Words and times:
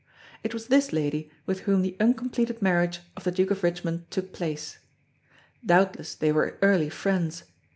It 0.43 0.51
was 0.51 0.65
this 0.65 0.91
lady 0.91 1.29
with 1.45 1.59
whom 1.69 1.83
the 1.83 1.95
uncompleted 1.99 2.59
marriage 2.59 3.01
of 3.15 3.23
the 3.23 3.29
Duke 3.31 3.51
of 3.51 3.61
Richmond 3.61 4.09
took 4.09 4.33
place. 4.33 4.79
Doubtless 5.63 6.15
they 6.15 6.31
were 6.31 6.57
early 6.63 6.89
friends. 6.89 7.43